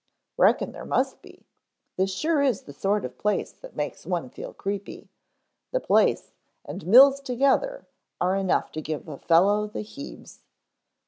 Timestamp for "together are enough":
7.19-8.71